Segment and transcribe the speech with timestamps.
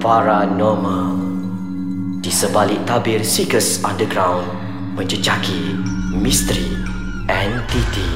[0.00, 1.12] paranormal.
[2.24, 4.48] Di sebalik tabir Seekers Underground
[4.96, 5.76] Menjejaki
[6.16, 6.72] misteri
[7.28, 8.08] entiti.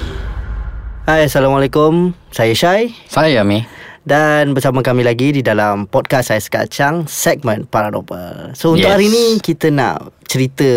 [1.05, 2.17] Hai Assalamualaikum.
[2.33, 2.97] Saya Syai.
[3.05, 3.69] Saya Mi
[4.05, 8.93] Dan bersama kami lagi di dalam podcast saya sekacang Segmen Paranormal So untuk Yes.
[8.93, 10.69] hari ni kita nak cerita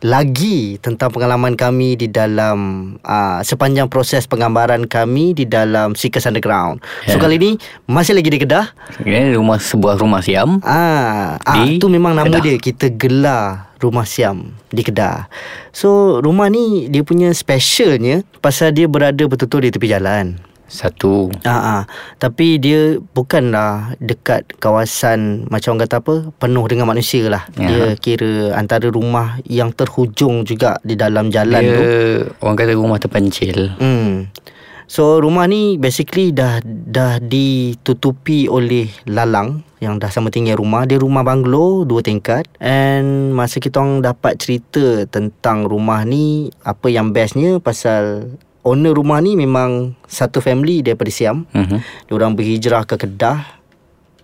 [0.00, 2.58] lagi tentang pengalaman kami di dalam
[3.00, 6.82] uh, sepanjang proses penggambaran kami di dalam Seekers Underground.
[7.06, 7.22] So Ya.
[7.22, 7.50] kali ni
[7.84, 8.74] masih lagi di Kedah.
[8.98, 12.42] Ini rumah sebuah rumah siam Ah, ah Di tu memang nama Kedah.
[12.42, 15.30] dia kita gelar Rumah Siam di Kedah.
[15.70, 20.49] So rumah ni dia punya specialnya pasal dia berada betul-betul di tepi jalan.
[20.70, 21.82] Satu Ah, ah.
[22.16, 27.42] Tapi dia bukanlah dekat kawasan macam orang kata apa penuh dengan manusia lah.
[27.58, 27.66] Ya.
[27.66, 31.82] Dia kira antara rumah yang terhujung juga di dalam jalan Dia tu.
[32.40, 34.30] orang kata rumah terpencil Hmm.
[34.86, 40.82] So rumah ni basically dah dah ditutupi oleh lalang yang dah sama tinggi rumah.
[40.82, 46.90] Dia rumah banglo dua tingkat and masa kita orang dapat cerita tentang rumah ni apa
[46.90, 48.34] yang bestnya pasal
[48.66, 51.48] owner rumah ni memang satu family daripada Siam.
[51.52, 51.78] Mhm.
[52.08, 53.60] Diorang berhijrah ke Kedah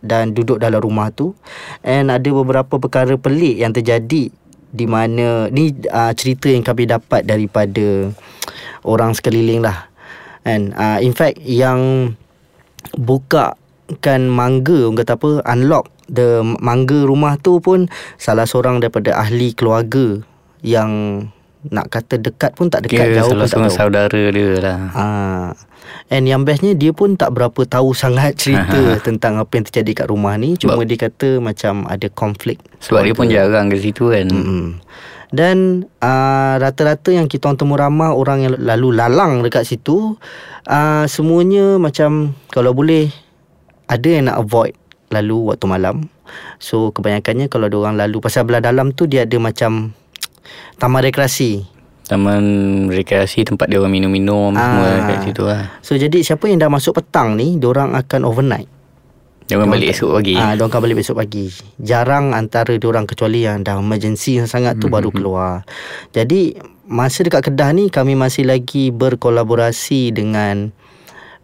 [0.04, 1.34] dan duduk dalam rumah tu
[1.82, 4.30] and ada beberapa perkara pelik yang terjadi
[4.70, 8.12] di mana ni uh, cerita yang kami dapat daripada
[8.84, 9.88] orang sekeliling lah
[10.44, 12.12] and uh, in fact yang
[12.94, 13.58] buka
[14.02, 19.54] kan mangga orang kata apa unlock the mangga rumah tu pun salah seorang daripada ahli
[19.54, 20.22] keluarga
[20.62, 21.22] yang
[21.70, 23.72] nak kata dekat pun tak dekat Dia jauh pun tak tahu.
[23.72, 25.48] saudara dia lah Ah.
[26.06, 30.06] And yang bestnya dia pun tak berapa tahu sangat cerita tentang apa yang terjadi kat
[30.10, 30.54] rumah ni.
[30.54, 32.58] Cuma dia kata macam ada konflik.
[32.78, 34.78] Sebab dia pun jarang ke situ kan Mm-mm.
[35.34, 40.14] Dan uh, rata-rata yang kita orang temu ramah orang yang lalu lalang dekat situ
[40.70, 43.10] uh, semuanya macam kalau boleh
[43.90, 44.74] ada yang nak avoid
[45.10, 46.06] lalu waktu malam.
[46.58, 49.94] So kebanyakannya kalau orang lalu pasal belah dalam tu dia ada macam
[50.76, 51.64] taman rekreasi.
[52.06, 52.44] Taman
[52.86, 55.10] rekreasi tempat dia orang minum-minum semua Ah.
[55.10, 58.70] kat situ lah So jadi siapa yang dah masuk petang ni, dia orang akan overnight.
[59.46, 61.50] Dia orang balik esok pagi Ah, dia akan balik besok pagi.
[61.78, 65.62] Jarang antara dia orang kecuali yang dah emergency sangat tu baru keluar.
[66.10, 66.54] Jadi
[66.86, 70.70] masa dekat Kedah ni kami masih lagi berkolaborasi dengan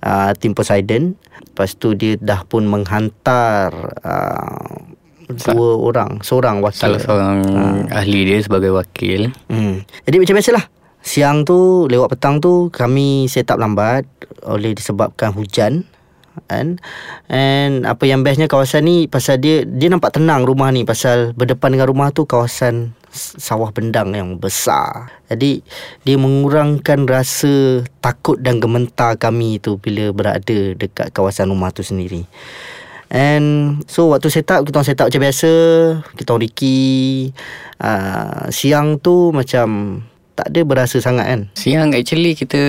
[0.03, 1.15] uh, tim Poseidon.
[1.43, 3.71] Lepas tu dia dah pun menghantar
[4.03, 4.79] uh,
[5.29, 6.97] dua orang, seorang wakil.
[6.97, 7.39] Salah seorang
[7.91, 9.85] ahli dia sebagai wakil Hmm.
[10.09, 10.65] Jadi macam biasalah.
[11.03, 14.07] Siang tu lewat petang tu kami set up lambat
[14.47, 15.83] oleh disebabkan hujan
[16.49, 16.81] kan
[17.29, 21.77] and apa yang bestnya kawasan ni pasal dia dia nampak tenang rumah ni pasal berdepan
[21.77, 25.61] dengan rumah tu kawasan sawah bendang yang besar jadi
[26.09, 32.25] dia mengurangkan rasa takut dan gementar kami tu bila berada dekat kawasan rumah tu sendiri
[33.13, 35.53] And so waktu set up Kita orang set up macam biasa
[36.17, 36.81] Kita orang Ricky
[37.85, 40.01] uh, Siang tu macam
[40.33, 42.61] Tak ada berasa sangat kan Siang actually kita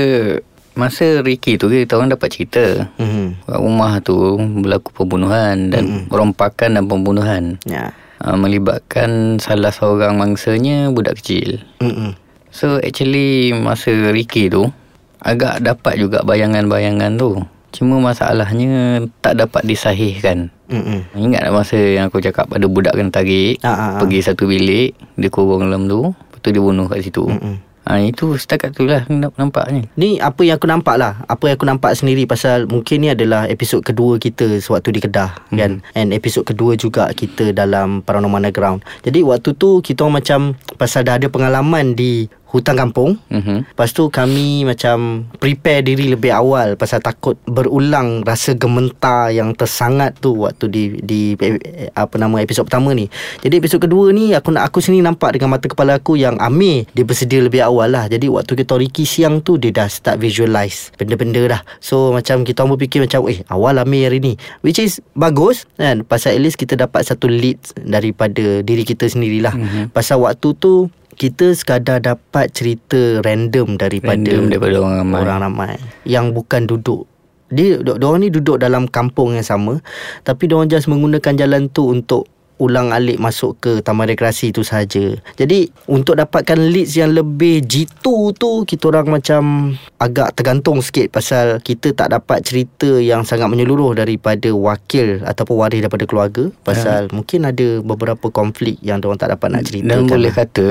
[0.76, 3.48] Masa Ricky tu kita orang dapat cerita mm-hmm.
[3.48, 10.90] Kat rumah tu berlaku pembunuhan dan perompakan dan pembunuhan Ya uh, melibatkan salah seorang mangsanya
[10.90, 11.60] budak kecil.
[11.84, 12.16] mm-hmm.
[12.54, 14.70] So actually masa Ricky tu
[15.18, 17.42] agak dapat juga bayangan-bayangan tu.
[17.74, 20.54] Cuma masalahnya tak dapat disahihkan.
[20.70, 21.00] Mm-hmm.
[21.20, 24.00] Ingat tak masa yang aku cakap ada budak kena tarik Ah, ah, ah.
[24.00, 27.26] pergi satu bilik dia kurung dalam tu lepas tu dia bunuh kat situ.
[27.26, 27.58] Mm-mm.
[27.84, 29.92] Ha, itu setakat tu lah namp- nampaknya.
[30.00, 33.44] Ni apa yang aku nampak lah Apa yang aku nampak sendiri Pasal mungkin ni adalah
[33.44, 35.58] Episod kedua kita Sewaktu di Kedah hmm.
[35.60, 40.40] kan And episod kedua juga Kita dalam Paranormal Underground Jadi waktu tu Kita orang macam
[40.80, 43.74] Pasal dah ada pengalaman di Hutan kampung Mhm.
[43.74, 50.14] Lepas tu kami macam prepare diri lebih awal pasal takut berulang rasa gementar yang tersangat
[50.22, 53.10] tu waktu di di eh, apa nama episod pertama ni.
[53.42, 56.86] Jadi episod kedua ni aku nak aku sini nampak dengan mata kepala aku yang Amir
[56.94, 58.06] dia bersedia lebih awal lah.
[58.06, 61.62] Jadi waktu kita Ricky siang tu dia dah start visualize benda-benda dah.
[61.82, 64.34] So macam kita orang berfikir macam eh awal Amir hari ni.
[64.62, 69.58] Which is bagus kan pasal at least kita dapat satu lead daripada diri kita sendirilah.
[69.58, 69.84] Mm-hmm.
[69.90, 75.20] Pasal waktu tu kita sekadar dapat cerita random daripada Random daripada orang ramai.
[75.22, 75.74] orang ramai
[76.04, 77.06] yang bukan duduk
[77.54, 79.78] dia orang ni duduk dalam kampung yang sama
[80.26, 82.26] tapi dia just menggunakan jalan tu untuk
[82.60, 85.16] ulang alik masuk ke taman rekreasi tu saja.
[85.40, 91.64] Jadi untuk dapatkan leads yang lebih jitu tu kita orang macam agak tergantung sikit pasal
[91.64, 97.48] kita tak dapat cerita yang sangat menyeluruh daripada wakil ataupun waris daripada keluarga pasal mungkin
[97.48, 99.90] ada beberapa konflik yang orang tak dapat nak ceritakan.
[99.90, 100.66] Dan boleh kata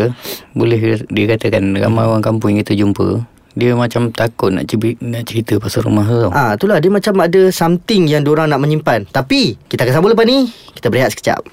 [0.52, 5.60] Boleh dikatakan Ramai orang kampung yang kita jumpa Dia macam takut nak cerita, nak cerita
[5.60, 6.30] pasal rumah tu.
[6.32, 9.04] Ah, itulah dia macam ada something yang diorang nak menyimpan.
[9.12, 10.48] Tapi kita akan sambung lepas ni.
[10.72, 11.44] Kita berehat sekejap.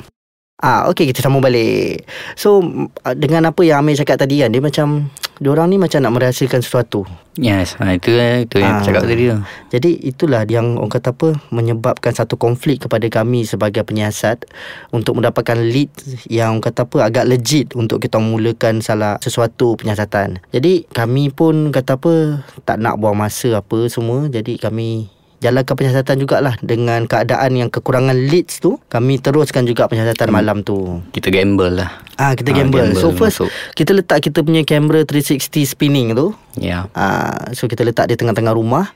[0.60, 2.04] Ah, okey kita sambung balik.
[2.36, 2.60] So
[3.08, 5.08] ah, dengan apa yang Amir cakap tadi kan, dia macam
[5.40, 7.08] diorang ni macam nak merahsiakan sesuatu.
[7.40, 8.84] Yes, ha, itu itu yang Ah.
[8.84, 9.40] cakap tadi tu.
[9.72, 14.44] Jadi itulah yang orang kata apa menyebabkan satu konflik kepada kami sebagai penyiasat
[14.92, 15.88] untuk mendapatkan lead
[16.28, 20.44] yang orang kata apa agak legit untuk kita mulakan salah sesuatu penyiasatan.
[20.52, 24.28] Jadi kami pun kata apa tak nak buang masa apa semua.
[24.28, 25.08] Jadi kami
[25.40, 31.00] jalankan penyiasatan jugalah dengan keadaan yang kekurangan leads tu kami teruskan juga penyiasatan malam tu.
[31.10, 31.90] Kita gamble lah.
[32.16, 32.84] Ah kita Ah, gamble.
[32.86, 33.50] gamble So first masuk.
[33.74, 36.92] kita letak kita punya kamera 360 spinning tu Ya.
[36.92, 38.92] Uh, so kita letak di tengah-tengah rumah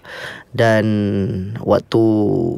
[0.51, 0.83] dan
[1.59, 2.03] waktu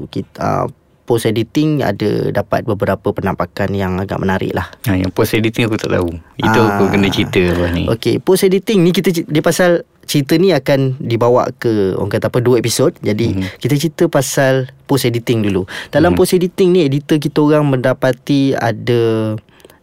[0.10, 0.68] kita uh,
[1.06, 4.68] post editing ada dapat beberapa penampakan yang agak menarik lah.
[4.90, 6.10] Ha, yang post editing aku tak tahu.
[6.42, 6.76] Itu Ah.
[6.76, 7.86] aku kena cerita lepas ni.
[7.86, 12.40] Okey, post editing ni kita dia pasal cerita ni akan dibawa ke orang kata apa
[12.42, 12.94] dua episod.
[13.02, 13.58] Jadi mm-hmm.
[13.58, 15.66] kita cerita pasal post editing dulu.
[15.90, 16.18] Dalam mm-hmm.
[16.18, 19.34] post editing ni editor kita orang mendapati ada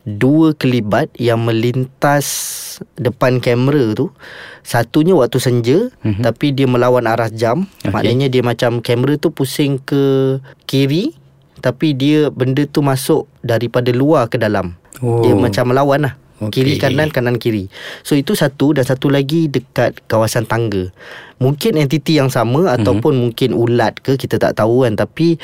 [0.02, 2.26] dua kelibat yang melintas
[2.98, 4.10] depan kamera tu.
[4.62, 6.22] Satunya waktu senja mm-hmm.
[6.22, 7.66] tapi dia melawan arah jam.
[7.82, 7.90] Okay.
[7.90, 11.14] Maknanya dia macam kamera tu pusing ke kiri
[11.62, 14.74] tapi dia benda tu masuk daripada luar ke dalam.
[14.98, 15.22] Oh.
[15.22, 16.14] Dia macam melawan lah.
[16.42, 16.58] Okey.
[16.58, 17.70] Kiri kanan kanan kiri.
[18.02, 20.90] So itu satu dan satu lagi dekat kawasan tangga.
[21.42, 22.76] Mungkin entiti yang sama mm-hmm.
[22.78, 25.42] ataupun mungkin ulat ke kita tak tahu kan tapi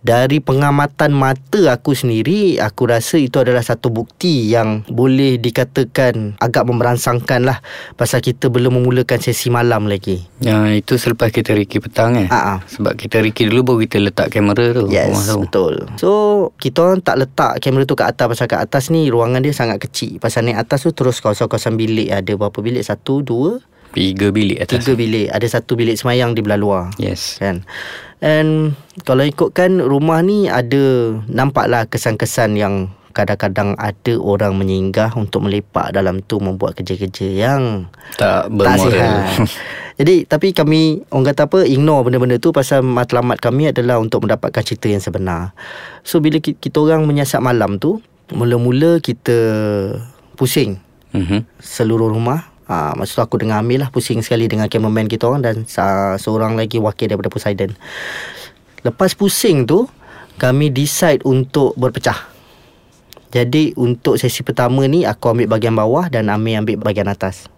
[0.00, 6.64] dari pengamatan mata aku sendiri aku rasa itu adalah satu bukti yang boleh dikatakan agak
[6.64, 7.60] memerangsangkan lah
[8.00, 10.24] pasal kita belum memulakan sesi malam lagi.
[10.40, 12.28] Ya, itu selepas kita Ricky petang eh.
[12.32, 12.58] Ah, ah.
[12.64, 14.88] Sebab kita Ricky dulu baru kita letak kamera tu.
[14.88, 15.44] Yes, tu.
[15.44, 15.74] betul.
[16.00, 16.10] So,
[16.56, 19.84] kita orang tak letak kamera tu kat atas pasal kat atas ni ruangan dia sangat
[19.84, 20.16] kecil.
[20.16, 22.80] Pasal naik atas tu terus kawasan-kawasan bilik ada berapa bilik?
[22.80, 24.80] Satu, dua, Tiga bilik atas.
[24.80, 25.26] tiga bilik.
[25.28, 26.82] Ada satu bilik semayang di belah luar.
[26.96, 27.36] Yes.
[27.36, 27.66] Kan?
[28.20, 30.78] And kalau ikutkan rumah ni ada
[31.26, 32.74] nampaklah kesan-kesan yang
[33.10, 38.78] kadang-kadang ada orang menyinggah untuk melepak dalam tu membuat kerja-kerja yang Tak tak bermoral.
[38.86, 39.24] sihat.
[40.00, 44.62] Jadi tapi kami orang kata apa ignore benda-benda tu pasal matlamat kami adalah untuk mendapatkan
[44.62, 45.52] cerita yang sebenar.
[46.02, 47.98] So bila ki- kita orang menyiasat malam tu,
[48.30, 49.36] mula-mula kita
[50.34, 50.78] pusing
[51.10, 51.42] Mhm.
[51.58, 52.46] seluruh rumah.
[52.70, 56.14] Ah, masa tu aku dengan Amir lah pusing sekali dengan cameraman kita orang dan sa-
[56.22, 57.74] seorang lagi wakil daripada Poseidon.
[58.86, 59.90] Lepas pusing tu,
[60.38, 62.30] kami decide untuk berpecah.
[63.34, 67.50] Jadi untuk sesi pertama ni aku ambil bahagian bawah dan Amir ambil bahagian atas.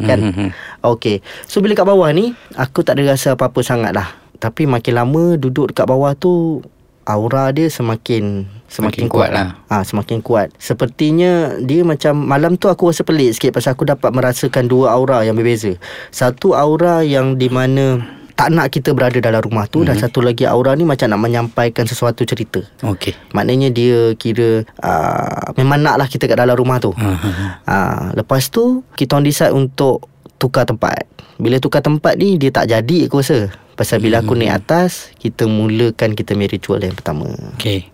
[0.00, 0.32] Kan?
[0.32, 0.48] Mhm.
[0.82, 1.20] Okey.
[1.46, 4.16] So bila kat bawah ni aku tak ada rasa apa-apa sangat lah.
[4.40, 6.60] Tapi makin lama duduk dekat bawah tu
[7.04, 9.54] aura dia semakin Semakin kuat kuat, lah.
[9.70, 10.50] Ah ha, semakin kuat.
[10.58, 15.22] Sepertinya dia macam malam tu aku rasa pelik sikit pasal aku dapat merasakan dua aura
[15.22, 15.78] yang berbeza.
[16.10, 18.02] Satu aura yang di mana
[18.34, 19.94] tak nak kita berada dalam rumah tu mm-hmm.
[19.94, 22.66] dan satu lagi aura ni macam nak menyampaikan sesuatu cerita.
[22.82, 23.14] Okey.
[23.30, 26.90] Maknanya dia kira uh, memang naklah kita kat dalam rumah tu.
[26.98, 27.76] Ah, Ha,
[28.18, 30.10] lepas tu kita orang decide untuk
[30.42, 31.06] tukar tempat.
[31.38, 33.54] Bila tukar tempat ni dia tak jadi aku rasa.
[33.74, 37.26] Pasal bila aku naik atas, kita mulakan kita punya ritual yang pertama.
[37.58, 37.90] Okey.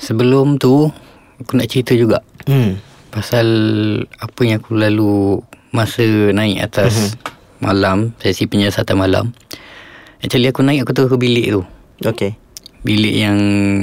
[0.00, 0.88] Sebelum tu
[1.36, 2.80] aku nak cerita juga Hmm.
[3.12, 3.46] pasal
[4.16, 6.02] apa yang aku lalu masa
[6.32, 7.10] naik atas Mhm.
[7.60, 9.36] malam, sesi penyiasatan malam.
[10.24, 11.60] Actually aku naik aku tu ke bilik tu.
[12.00, 12.32] Okay.
[12.80, 13.36] Bilik yang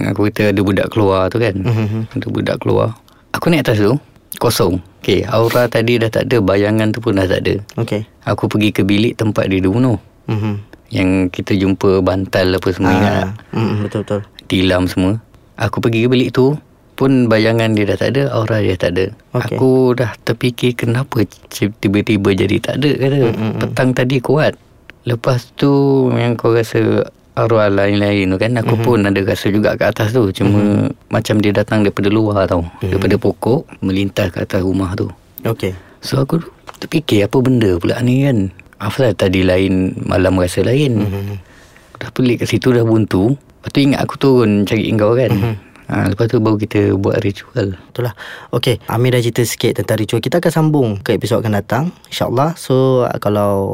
[0.10, 1.53] aku kata ada budak keluar tu kan.
[1.53, 2.17] Mhm.
[2.17, 2.98] Ada budak keluar.
[3.29, 3.94] Aku naik atas tu
[4.41, 4.82] kosong.
[5.06, 7.62] Okey, aura tadi dah tak ada, bayangan tu pun dah tak ada.
[7.77, 8.10] Okay.
[8.25, 9.98] Aku pergi ke bilik tempat dia dulu penuh.
[10.88, 13.27] Yang kita jumpa bantal apa semua ingat tak?
[13.27, 14.22] Ah, mm, betul betul.
[14.48, 15.20] tilam semua.
[15.58, 16.56] Aku pergi ke bilik tu
[16.94, 19.06] pun bayangan dia dah tak ada, aura dia tak ada.
[19.36, 19.53] Okey.
[19.53, 21.27] Aku dah terfikir kenapa
[21.77, 23.15] tiba-tiba jadi tak ada kata.
[23.17, 23.53] Mm, mm, mm.
[23.60, 24.53] Petang tadi kuat.
[25.03, 25.72] Lepas tu
[26.12, 28.82] yang kau rasa arwah lain-lain tu kan aku Mhm.
[28.82, 32.89] pun ada rasa juga kat atas tu cuma macam dia datang daripada luar tau Mhm.
[32.89, 35.06] daripada pokok melintas ke atas rumah tu
[35.46, 35.77] Okay.
[36.01, 36.41] so aku
[36.82, 41.01] terfikir apa benda pula ni kan Afzal tadi lain malam rasa lain.
[41.01, 41.36] Mhm.
[41.98, 43.34] Dah pelik kat situ dah buntu.
[43.34, 45.34] Lepas tu ingat aku turun cari engkau kan?
[45.34, 45.53] Mhm.
[45.89, 47.74] ha, Lepas tu baru kita buat ritual.
[47.74, 48.13] Betul lah
[48.53, 50.22] Okay Amir dah cerita sikit tentang ritual.
[50.22, 52.53] Kita akan sambung ke episod akan datang InsyaAllah.
[52.53, 53.65] So kalau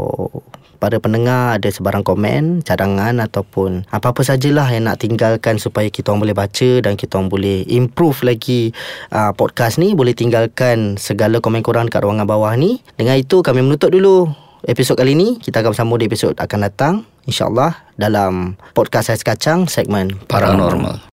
[0.84, 6.28] para pendengar ada sebarang komen, cadangan ataupun apa-apa sajalah yang nak tinggalkan supaya kita orang
[6.28, 8.76] boleh baca dan kita orang boleh improve lagi
[9.16, 12.84] uh, podcast ni, boleh tinggalkan segala komen korang kat ruangan bawah ni.
[13.00, 15.40] Dengan itu kami menutup dulu episod kali ni.
[15.40, 16.94] Kita akan sambung di episod akan datang.
[17.24, 21.00] InsyaAllah dalam podcast Ais Kacang segmen Paranormal